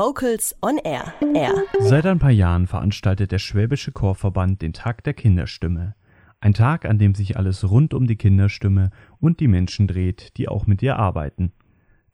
Vocals 0.00 0.56
on 0.62 0.78
Air. 0.78 1.12
Air. 1.34 1.52
Seit 1.78 2.06
ein 2.06 2.18
paar 2.18 2.30
Jahren 2.30 2.66
veranstaltet 2.66 3.32
der 3.32 3.38
Schwäbische 3.38 3.92
Chorverband 3.92 4.62
den 4.62 4.72
Tag 4.72 5.04
der 5.04 5.12
Kinderstimme. 5.12 5.94
Ein 6.40 6.54
Tag, 6.54 6.86
an 6.86 6.98
dem 6.98 7.14
sich 7.14 7.36
alles 7.36 7.70
rund 7.70 7.92
um 7.92 8.06
die 8.06 8.16
Kinderstimme 8.16 8.92
und 9.18 9.40
die 9.40 9.46
Menschen 9.46 9.86
dreht, 9.86 10.38
die 10.38 10.48
auch 10.48 10.66
mit 10.66 10.80
ihr 10.80 10.96
arbeiten. 10.96 11.52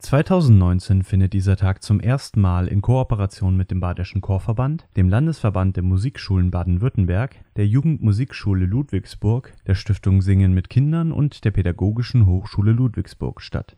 2019 0.00 1.04
findet 1.04 1.32
dieser 1.32 1.54
Tag 1.54 1.84
zum 1.84 2.00
ersten 2.00 2.40
Mal 2.40 2.66
in 2.66 2.82
Kooperation 2.82 3.56
mit 3.56 3.71
dem 3.71 3.78
Badischen 3.78 4.21
Chorverband, 4.21 4.88
dem 4.96 5.08
Landesverband 5.08 5.76
der 5.76 5.84
Musikschulen 5.84 6.50
Baden-Württemberg, 6.50 7.37
der 7.54 7.68
Jugendmusikschule 7.68 8.66
Ludwigsburg, 8.66 9.53
der 9.68 9.76
Stiftung 9.76 10.22
Singen 10.22 10.53
mit 10.54 10.71
Kindern 10.71 11.12
und 11.12 11.44
der 11.44 11.53
Pädagogischen 11.53 12.26
Hochschule 12.26 12.72
Ludwigsburg 12.72 13.40
statt. 13.40 13.76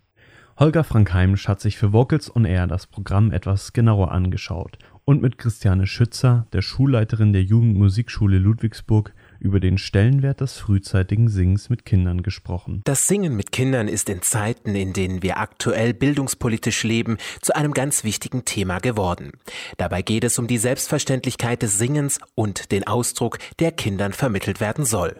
Holger 0.58 0.82
Frank-Heimsch 0.82 1.46
hat 1.46 1.60
sich 1.60 1.78
für 1.78 1.92
Vocals 1.92 2.34
on 2.34 2.44
Air 2.44 2.66
das 2.66 2.88
Programm 2.88 3.30
etwas 3.30 3.72
genauer 3.72 4.10
angeschaut 4.10 4.76
und 5.04 5.22
mit 5.22 5.38
Christiane 5.38 5.86
Schützer, 5.86 6.48
der 6.52 6.62
Schulleiterin 6.62 7.32
der 7.32 7.44
Jugendmusikschule 7.44 8.38
Ludwigsburg, 8.38 9.14
über 9.38 9.60
den 9.60 9.78
Stellenwert 9.78 10.40
des 10.40 10.58
frühzeitigen 10.58 11.28
Singens 11.28 11.70
mit 11.70 11.84
Kindern 11.84 12.24
gesprochen. 12.24 12.82
Das 12.84 13.06
Singen 13.06 13.36
mit 13.36 13.52
Kindern 13.52 13.86
ist 13.86 14.08
in 14.08 14.20
Zeiten, 14.20 14.74
in 14.74 14.94
denen 14.94 15.22
wir 15.22 15.38
aktuell 15.38 15.94
bildungspolitisch 15.94 16.82
leben, 16.82 17.18
zu 17.40 17.54
einem 17.54 17.72
ganz 17.72 18.02
wichtigen 18.02 18.44
Thema 18.44 18.80
geworden. 18.80 19.30
Dabei 19.76 20.02
geht 20.02 20.24
es 20.24 20.40
um 20.40 20.48
die 20.48 20.58
Selbstverständlichkeit 20.58 21.62
des 21.62 21.78
Singens 21.78 22.18
und 22.34 22.72
den 22.72 22.84
Ausdruck, 22.84 23.38
der 23.60 23.70
Kindern 23.70 24.12
vermittelt 24.12 24.60
werden 24.60 24.84
soll. 24.84 25.14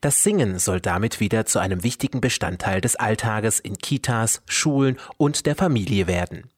Das 0.00 0.22
Singen 0.22 0.58
soll 0.58 0.80
damit 0.80 1.20
wieder 1.20 1.46
zu 1.46 1.58
einem 1.58 1.82
wichtigen 1.82 2.20
Bestandteil 2.20 2.80
des 2.80 2.96
Alltages 2.96 3.60
in 3.60 3.78
Kitas, 3.78 4.42
Schulen 4.46 4.98
und 5.16 5.46
der 5.46 5.56
Familie 5.56 6.06
werden. 6.06 6.50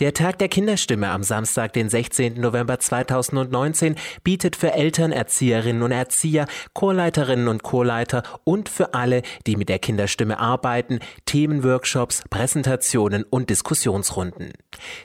Der 0.00 0.12
Tag 0.12 0.40
der 0.40 0.48
Kinderstimme 0.48 1.10
am 1.10 1.22
Samstag, 1.22 1.72
den 1.72 1.88
16. 1.88 2.40
November 2.40 2.80
2019, 2.80 3.94
bietet 4.24 4.56
für 4.56 4.72
Eltern, 4.72 5.12
Erzieherinnen 5.12 5.82
und 5.82 5.92
Erzieher, 5.92 6.46
Chorleiterinnen 6.72 7.46
und 7.46 7.62
Chorleiter 7.62 8.24
und 8.42 8.68
für 8.68 8.94
alle, 8.94 9.22
die 9.46 9.54
mit 9.54 9.68
der 9.68 9.78
Kinderstimme 9.78 10.40
arbeiten, 10.40 10.98
Themenworkshops, 11.26 12.24
Präsentationen 12.28 13.22
und 13.22 13.50
Diskussionsrunden. 13.50 14.52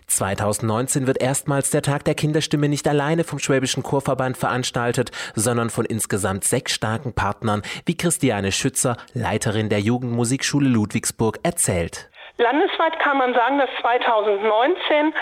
2019 0.08 1.06
wird 1.06 1.22
erstmals 1.22 1.70
der 1.70 1.84
Tag 1.84 2.04
der 2.06 2.16
Kinderstimme 2.16 2.68
nicht 2.68 2.88
alleine 2.88 3.23
vom 3.23 3.38
Schwäbischen 3.38 3.84
Chorverband 3.84 4.38
veranstaltet, 4.38 5.12
sondern 5.36 5.70
von 5.70 5.86
insgesamt 5.86 6.45
sechs 6.45 6.72
starken 6.72 7.14
Partnern, 7.14 7.62
wie 7.86 7.95
Christiane 7.95 8.52
Schützer, 8.52 8.98
Leiterin 9.14 9.70
der 9.70 9.82
Jugendmusikschule 9.82 10.68
Ludwigsburg, 10.68 11.40
erzählt. 11.44 12.10
Landesweit 12.40 12.98
kann 13.00 13.18
man 13.18 13.34
sagen, 13.34 13.59
dass 13.59 13.70
2019 13.82 15.14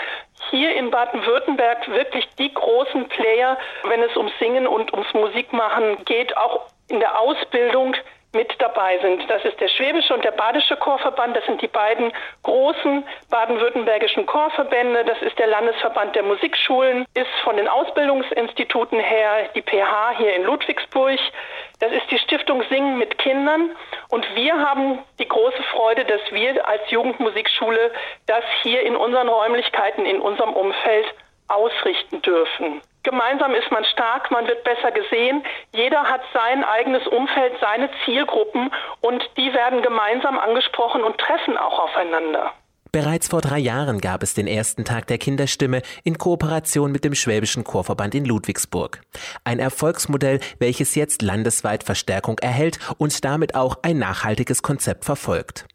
hier 0.50 0.74
in 0.76 0.90
Baden-Württemberg 0.90 1.88
wirklich 1.88 2.28
die 2.38 2.54
großen 2.54 3.08
Player, 3.08 3.58
wenn 3.82 4.02
es 4.02 4.16
ums 4.16 4.32
Singen 4.38 4.68
und 4.68 4.92
ums 4.92 5.12
Musikmachen 5.12 6.04
geht, 6.04 6.36
auch 6.36 6.66
in 6.88 7.00
der 7.00 7.20
Ausbildung 7.20 7.96
mit 8.34 8.54
dabei 8.60 8.98
sind. 8.98 9.28
Das 9.28 9.44
ist 9.44 9.58
der 9.58 9.68
Schwäbische 9.68 10.14
und 10.14 10.22
der 10.22 10.32
Badische 10.32 10.76
Chorverband. 10.76 11.36
Das 11.36 11.44
sind 11.46 11.62
die 11.62 11.68
beiden 11.68 12.12
großen 12.42 13.04
baden-württembergischen 13.30 14.26
Chorverbände. 14.26 15.04
Das 15.04 15.20
ist 15.22 15.38
der 15.38 15.46
Landesverband 15.46 16.14
der 16.14 16.22
Musikschulen, 16.22 17.06
ist 17.14 17.30
von 17.42 17.56
den 17.56 17.68
Ausbildungsinstituten 17.68 19.00
her 19.00 19.48
die 19.54 19.62
PH 19.62 20.18
hier 20.18 20.36
in 20.36 20.44
Ludwigsburg. 20.44 21.18
Das 21.80 21.90
ist 21.90 22.10
die 22.10 22.18
Stiftung 22.18 22.62
Singen 22.68 22.98
mit 22.98 23.18
Kindern. 23.18 23.70
Und 24.08 24.26
wir 24.34 24.58
haben 24.58 24.98
die 25.18 25.28
große 25.28 25.62
Freude, 25.74 26.04
dass 26.04 26.20
wir 26.30 26.66
als 26.66 26.90
Jugendmusikschule 26.90 27.92
das 28.26 28.44
hier 28.62 28.82
in 28.82 28.96
unseren 28.96 29.28
Räumlichkeiten, 29.28 30.06
in 30.06 30.20
unserem 30.20 30.54
Umfeld 30.54 31.06
ausrichten 31.48 32.22
dürfen. 32.22 32.80
Gemeinsam 33.02 33.54
ist 33.54 33.70
man 33.70 33.84
stark, 33.84 34.30
man 34.30 34.46
wird 34.46 34.64
besser 34.64 34.90
gesehen. 34.90 35.42
Jeder 35.74 36.02
hat 36.02 36.20
sein 36.32 36.64
eigenes 36.64 37.06
Umfeld, 37.06 37.54
seine 37.60 37.88
Zielgruppen 38.04 38.70
und 39.00 39.30
die 39.36 39.52
werden 39.54 39.82
gemeinsam 39.82 40.38
angesprochen 40.38 41.04
und 41.04 41.18
treffen 41.18 41.56
auch 41.56 41.78
aufeinander. 41.78 42.52
Bereits 42.92 43.28
vor 43.28 43.40
drei 43.40 43.58
Jahren 43.58 44.00
gab 44.00 44.22
es 44.22 44.34
den 44.34 44.46
ersten 44.46 44.84
Tag 44.84 45.06
der 45.08 45.18
Kinderstimme 45.18 45.82
in 46.04 46.16
Kooperation 46.16 46.90
mit 46.90 47.04
dem 47.04 47.14
Schwäbischen 47.14 47.64
Chorverband 47.64 48.14
in 48.14 48.24
Ludwigsburg. 48.24 49.00
Ein 49.44 49.58
Erfolgsmodell, 49.58 50.40
welches 50.58 50.94
jetzt 50.94 51.22
landesweit 51.22 51.84
Verstärkung 51.84 52.38
erhält 52.38 52.78
und 52.96 53.24
damit 53.24 53.54
auch 53.54 53.78
ein 53.82 53.98
nachhaltiges 53.98 54.62
Konzept 54.62 55.04
verfolgt. 55.04 55.66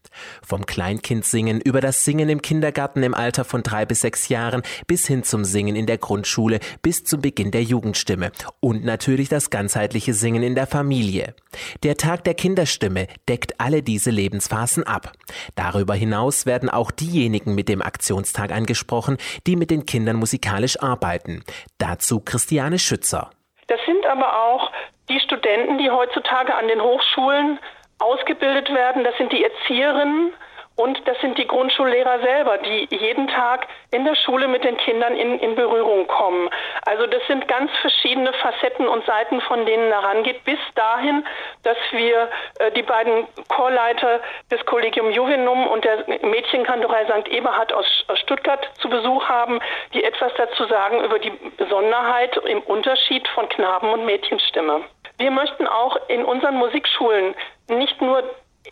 Vom 0.46 0.66
Kleinkindsingen 0.66 1.60
über 1.60 1.80
das 1.80 2.04
Singen 2.04 2.28
im 2.28 2.42
Kindergarten 2.42 3.02
im 3.02 3.14
Alter 3.14 3.44
von 3.44 3.62
drei 3.62 3.84
bis 3.84 4.00
sechs 4.00 4.28
Jahren 4.28 4.62
bis 4.86 5.06
hin 5.06 5.24
zum 5.24 5.44
Singen 5.44 5.76
in 5.76 5.86
der 5.86 5.98
Grundschule 5.98 6.60
bis 6.82 7.04
zum 7.04 7.20
Beginn 7.20 7.50
der 7.50 7.62
Jugendstimme 7.62 8.30
und 8.60 8.84
natürlich 8.84 9.28
das 9.28 9.50
ganzheitliche 9.50 10.14
Singen 10.14 10.42
in 10.42 10.54
der 10.54 10.66
Familie. 10.66 11.34
Der 11.82 11.96
Tag 11.96 12.24
der 12.24 12.34
Kinderstimme 12.34 13.06
deckt 13.28 13.60
alle 13.60 13.82
diese 13.82 14.10
Lebensphasen 14.10 14.84
ab. 14.84 15.12
Darüber 15.54 15.94
hinaus 15.94 16.46
werden 16.46 16.68
auch 16.68 16.90
diejenigen 17.04 17.54
mit 17.54 17.68
dem 17.68 17.82
Aktionstag 17.82 18.52
angesprochen, 18.52 19.18
die 19.46 19.56
mit 19.56 19.70
den 19.70 19.86
Kindern 19.86 20.16
musikalisch 20.16 20.80
arbeiten. 20.80 21.44
Dazu 21.78 22.20
Christiane 22.20 22.78
Schützer. 22.78 23.30
Das 23.66 23.80
sind 23.86 24.04
aber 24.06 24.44
auch 24.44 24.70
die 25.08 25.20
Studenten, 25.20 25.78
die 25.78 25.90
heutzutage 25.90 26.54
an 26.54 26.68
den 26.68 26.80
Hochschulen 26.80 27.58
ausgebildet 27.98 28.72
werden. 28.72 29.04
Das 29.04 29.16
sind 29.18 29.32
die 29.32 29.44
Erzieherinnen 29.44 30.32
und 30.76 31.06
das 31.06 31.20
sind 31.20 31.38
die 31.38 31.46
Grundschullehrer 31.46 32.20
selber, 32.20 32.58
die 32.58 32.88
jeden 32.90 33.28
Tag 33.28 33.68
in 33.92 34.04
der 34.04 34.16
Schule 34.16 34.48
mit 34.48 34.64
den 34.64 34.76
Kindern 34.76 35.14
in, 35.14 35.38
in 35.38 35.54
Berührung 35.54 36.08
kommen. 36.08 36.50
Also 36.84 37.06
das 37.06 37.24
sind 37.28 37.46
ganz 37.46 37.70
verschiedene 37.80 38.32
Facetten 38.32 38.88
und 38.88 39.04
Seiten, 39.06 39.40
von 39.42 39.64
denen 39.66 39.92
herangeht, 39.92 40.44
bis 40.44 40.58
dahin, 40.74 41.24
dass 41.62 41.76
wir 41.92 42.28
äh, 42.58 42.72
die 42.72 42.82
beiden 42.82 43.26
Chorleiter 43.48 44.20
des 44.50 44.64
Collegium 44.66 45.10
Juvenum 45.12 45.68
und 45.68 45.84
der 45.84 46.04
Mädchenkantorei 46.22 47.04
St. 47.04 47.28
Eberhard 47.28 47.72
aus 47.72 47.86
Stuttgart 48.14 48.68
zu 48.80 48.88
Besuch 48.88 49.28
haben, 49.28 49.60
die 49.92 50.02
etwas 50.02 50.32
dazu 50.36 50.64
sagen 50.64 51.04
über 51.04 51.20
die 51.20 51.30
Besonderheit 51.56 52.36
im 52.38 52.60
Unterschied 52.62 53.28
von 53.28 53.48
Knaben- 53.48 53.90
und 53.90 54.06
Mädchenstimme. 54.06 54.82
Wir 55.18 55.30
möchten 55.30 55.68
auch 55.68 55.96
in 56.08 56.24
unseren 56.24 56.56
Musikschulen 56.56 57.36
nicht 57.68 58.02
nur 58.02 58.24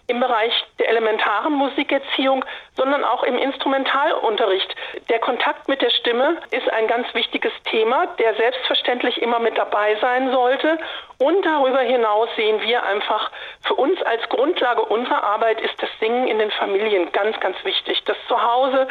im 0.07 0.21
Bereich 0.21 0.53
der 0.79 0.89
elementaren 0.89 1.53
Musikerziehung, 1.53 2.45
sondern 2.77 3.05
auch 3.05 3.23
im 3.23 3.37
Instrumentalunterricht. 3.37 4.75
Der 5.09 5.19
Kontakt 5.19 5.69
mit 5.69 5.83
der 5.83 5.91
Stimme 5.91 6.39
ist 6.51 6.69
ein 6.73 6.87
ganz 6.87 7.13
wichtiges 7.15 7.53
Thema, 7.65 8.07
der 8.19 8.35
selbstverständlich 8.35 9.21
immer 9.21 9.39
mit 9.39 9.57
dabei 9.57 9.97
sein 10.01 10.31
sollte. 10.31 10.79
Und 11.19 11.45
darüber 11.45 11.81
hinaus 11.81 12.29
sehen 12.37 12.61
wir 12.63 12.85
einfach, 12.85 13.31
für 13.67 13.75
uns 13.75 14.01
als 14.03 14.27
Grundlage 14.29 14.83
unserer 14.83 15.23
Arbeit 15.23 15.61
ist 15.61 15.81
das 15.81 15.91
Singen 16.01 16.27
in 16.27 16.39
den 16.39 16.51
Familien 16.51 17.13
ganz, 17.13 17.39
ganz 17.41 17.57
wichtig, 17.65 18.03
dass 18.05 18.17
zu 18.29 18.43
Hause 18.43 18.89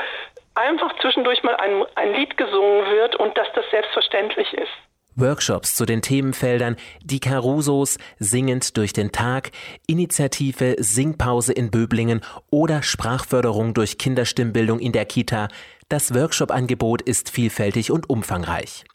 einfach 0.56 0.94
zwischendurch 1.00 1.44
mal 1.44 1.56
ein, 1.56 1.86
ein 1.96 2.14
Lied 2.14 2.38
gesungen 2.38 2.90
wird 2.92 3.16
und 3.16 3.38
dass 3.38 3.52
das 3.54 3.70
selbstverständlich 3.72 4.54
ist. 4.54 4.72
Workshops 5.16 5.76
zu 5.76 5.86
den 5.86 6.02
Themenfeldern 6.02 6.76
Die 7.04 7.20
Carusos, 7.20 7.98
Singend 8.20 8.78
durch 8.78 8.94
den 8.94 9.12
Tag, 9.12 9.52
Initiative 9.88 10.76
Singpause 10.80 11.54
in 11.54 11.72
Böblingen 11.72 12.22
oder 12.50 12.84
Sprachförderung 12.84 13.74
durch 13.74 13.98
Kinderstimmbildung 13.98 14.80
in 14.80 14.92
der 14.92 15.06
Kita. 15.06 15.48
Das 15.90 16.14
Workshop-Angebot 16.14 17.02
ist 17.02 17.30
vielfältig 17.30 17.92
und 17.92 18.10
umfangreich. 18.10 18.86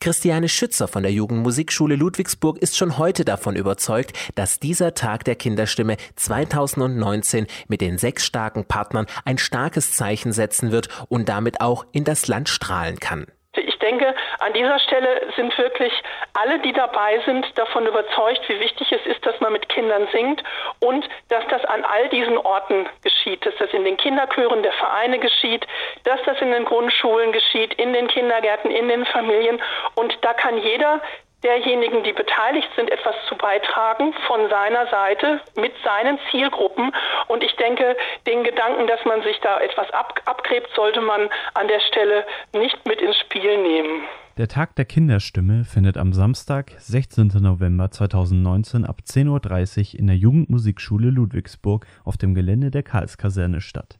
Christiane 0.00 0.48
Schützer 0.48 0.88
von 0.88 1.02
der 1.02 1.12
Jugendmusikschule 1.12 1.96
Ludwigsburg 1.96 2.58
ist 2.58 2.76
schon 2.76 2.98
heute 2.98 3.24
davon 3.24 3.56
überzeugt, 3.56 4.12
dass 4.34 4.60
dieser 4.60 4.94
Tag 4.94 5.24
der 5.24 5.34
Kinderstimme 5.34 5.96
2019 6.16 7.46
mit 7.68 7.80
den 7.80 7.98
sechs 7.98 8.24
starken 8.24 8.66
Partnern 8.66 9.06
ein 9.24 9.38
starkes 9.38 9.92
Zeichen 9.92 10.32
setzen 10.32 10.70
wird 10.70 10.88
und 11.08 11.28
damit 11.28 11.60
auch 11.60 11.86
in 11.92 12.04
das 12.04 12.28
Land 12.28 12.48
strahlen 12.48 13.00
kann. 13.00 13.26
Ich 13.54 13.78
denke, 13.78 14.14
an 14.40 14.52
dieser 14.52 14.78
Stelle 14.78 15.32
sind 15.36 15.56
wirklich 15.58 15.92
alle, 16.34 16.58
die 16.60 16.72
dabei 16.72 17.20
sind, 17.24 17.46
davon 17.58 17.86
überzeugt, 17.86 18.48
wie 18.48 18.60
wichtig 18.60 18.92
es 18.92 19.04
ist, 19.06 19.24
dass 19.24 19.40
man 19.40 19.52
mit 19.52 19.68
Kindern 19.68 20.08
singt 20.12 20.42
und 20.80 21.08
dass 21.28 21.46
das 21.48 21.64
an 21.64 21.84
all 21.84 22.08
diesen 22.08 22.38
Orten 22.38 22.88
geschieht, 23.02 23.44
dass 23.46 23.54
das 23.58 23.72
in 23.72 23.84
den 23.84 23.96
Kinderchören 23.96 24.62
der 24.62 24.72
Vereine 24.72 25.18
geschieht, 25.18 25.66
dass 26.04 26.22
das 26.24 26.40
in 26.40 26.52
den 26.52 26.64
Grundschulen 26.64 27.32
geschieht, 27.32 27.74
in 27.74 27.92
den 27.92 28.08
Kindergärten, 28.08 28.70
in 28.70 28.88
den 28.88 29.06
Familien. 29.06 29.60
Und 29.94 30.16
da 30.22 30.34
kann 30.34 30.58
jeder 30.58 31.00
derjenigen, 31.42 32.02
die 32.02 32.12
beteiligt 32.12 32.68
sind, 32.74 32.90
etwas 32.90 33.14
zu 33.28 33.36
beitragen 33.36 34.12
von 34.26 34.48
seiner 34.48 34.86
Seite 34.88 35.40
mit 35.54 35.72
seinen 35.84 36.18
Zielgruppen. 36.30 36.92
Und 37.28 37.42
ich 37.42 37.54
denke, 37.56 37.96
den 38.26 38.42
Gedanken, 38.44 38.86
dass 38.86 39.04
man 39.04 39.22
sich 39.22 39.38
da 39.40 39.60
etwas 39.60 39.90
ab, 39.92 40.20
abgräbt, 40.24 40.70
sollte 40.74 41.00
man 41.00 41.30
an 41.54 41.68
der 41.68 41.80
Stelle 41.80 42.26
nicht 42.52 42.84
mit 42.86 43.00
ins 43.00 43.18
Spiel 43.18 43.58
nehmen. 43.58 44.08
Der 44.36 44.48
Tag 44.48 44.76
der 44.76 44.84
Kinderstimme 44.84 45.64
findet 45.64 45.96
am 45.96 46.12
Samstag, 46.12 46.72
16. 46.78 47.28
November 47.40 47.90
2019 47.90 48.84
ab 48.84 49.00
10.30 49.02 49.94
Uhr 49.94 49.98
in 50.00 50.08
der 50.08 50.18
Jugendmusikschule 50.18 51.08
Ludwigsburg 51.08 51.86
auf 52.04 52.18
dem 52.18 52.34
Gelände 52.34 52.70
der 52.70 52.82
Karlskaserne 52.82 53.62
statt. 53.62 53.98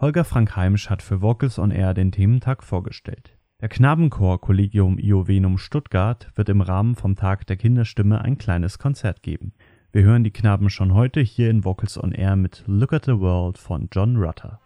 Holger 0.00 0.22
Frank 0.22 0.54
Heimisch 0.54 0.90
hat 0.90 1.02
für 1.02 1.22
Vocals 1.22 1.58
on 1.58 1.72
Air 1.72 1.92
den 1.92 2.12
Thementag 2.12 2.62
vorgestellt. 2.62 3.36
Der 3.60 3.68
Knabenchor 3.68 4.40
Collegium 4.40 4.96
Iovenum 4.96 5.58
Stuttgart 5.58 6.30
wird 6.36 6.50
im 6.50 6.60
Rahmen 6.60 6.94
vom 6.94 7.16
Tag 7.16 7.44
der 7.48 7.56
Kinderstimme 7.56 8.20
ein 8.20 8.38
kleines 8.38 8.78
Konzert 8.78 9.24
geben. 9.24 9.54
Wir 9.90 10.04
hören 10.04 10.22
die 10.22 10.30
Knaben 10.30 10.70
schon 10.70 10.94
heute 10.94 11.20
hier 11.20 11.50
in 11.50 11.64
Vocals 11.64 12.00
on 12.00 12.12
Air 12.12 12.36
mit 12.36 12.62
Look 12.68 12.92
at 12.92 13.06
the 13.06 13.18
World 13.18 13.58
von 13.58 13.88
John 13.90 14.18
Rutter. 14.18 14.60